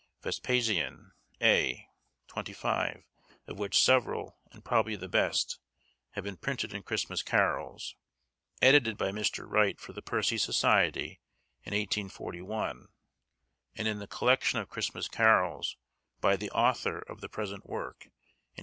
[0.23, 1.87] Vespasian A,
[2.27, 3.03] xxv,
[3.45, 5.59] of which several, and probably the best,
[6.13, 7.95] have been printed in Christmas carols,
[8.63, 9.47] edited by Mr.
[9.47, 11.21] Wright, for the Percy Society,
[11.63, 12.87] in 1841,
[13.75, 15.77] and in the collection of Christmas carols,
[16.19, 18.09] by the author of the present work, in
[18.57, 18.59] 1833.